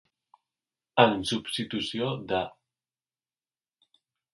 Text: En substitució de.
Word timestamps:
En 1.03 1.13
substitució 1.33 2.11
de. 2.35 2.43